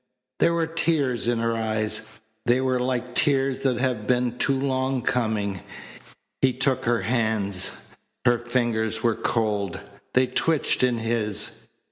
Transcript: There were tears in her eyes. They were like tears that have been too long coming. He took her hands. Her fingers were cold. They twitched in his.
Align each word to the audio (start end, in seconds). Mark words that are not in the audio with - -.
There 0.39 0.55
were 0.55 0.65
tears 0.65 1.27
in 1.27 1.37
her 1.37 1.55
eyes. 1.55 2.01
They 2.47 2.59
were 2.59 2.79
like 2.79 3.13
tears 3.13 3.59
that 3.59 3.77
have 3.77 4.07
been 4.07 4.39
too 4.39 4.59
long 4.59 5.03
coming. 5.03 5.61
He 6.41 6.53
took 6.53 6.85
her 6.85 7.01
hands. 7.01 7.69
Her 8.25 8.39
fingers 8.39 9.03
were 9.03 9.13
cold. 9.13 9.79
They 10.15 10.25
twitched 10.25 10.81
in 10.81 10.97
his. 10.97 11.67